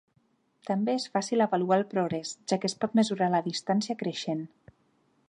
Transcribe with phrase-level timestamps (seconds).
[0.69, 4.43] També és fàcil avaluar el progrés, ja que es pot mesurar la distància creixent.